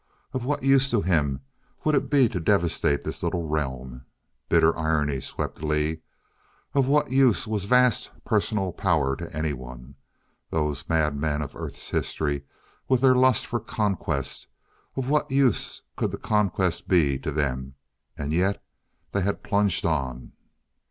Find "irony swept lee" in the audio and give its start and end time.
4.75-6.01